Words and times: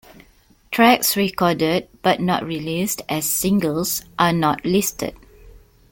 Tracks 0.71 1.15
recorded 1.15 1.87
but 2.01 2.19
not 2.19 2.43
released 2.43 3.03
as 3.07 3.29
singles 3.29 4.01
are 4.17 4.33
not 4.33 4.65
listed. 4.65 5.15